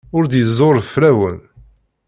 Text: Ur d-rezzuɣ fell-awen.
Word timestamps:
Ur 0.15 0.23
d-rezzuɣ 0.25 0.73
fell-awen. 0.93 1.39